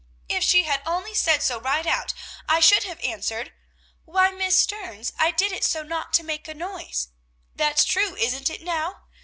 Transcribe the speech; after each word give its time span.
If 0.27 0.43
she 0.43 0.63
had 0.63 0.81
only 0.83 1.13
said 1.13 1.43
so 1.43 1.59
right 1.59 1.85
out, 1.85 2.15
I 2.49 2.59
should 2.59 2.85
have 2.85 2.99
answered, 3.01 3.53
"'Why, 4.03 4.31
Miss 4.31 4.57
Stearns, 4.57 5.13
I 5.19 5.29
did 5.29 5.51
it 5.51 5.63
so 5.63 5.83
not 5.83 6.11
to 6.13 6.23
make 6.23 6.47
a 6.47 6.55
noise;' 6.55 7.09
that's 7.55 7.85
true, 7.85 8.15
isn't 8.15 8.49
it, 8.49 8.63
now?" 8.63 9.03